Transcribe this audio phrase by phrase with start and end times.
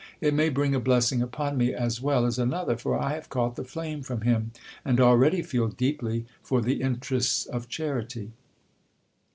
[0.19, 3.55] It may bring a blessing upon me as well as another; for I have caught
[3.55, 4.51] the flame from him,
[4.83, 8.31] and already feel deeply for the interests of charity.